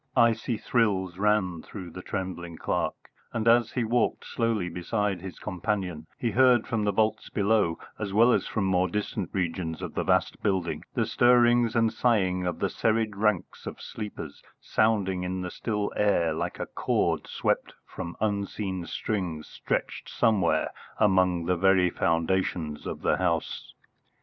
[0.17, 6.07] Icy thrills ran through the trembling clerk, and as he walked slowly beside his companion
[6.17, 10.03] he heard from the vaults below, as well as from more distant regions of the
[10.03, 15.51] vast building, the stirring and sighing of the serried ranks of sleepers, sounding in the
[15.51, 22.87] still air like a chord swept from unseen strings stretched somewhere among the very foundations
[22.87, 23.75] of the house.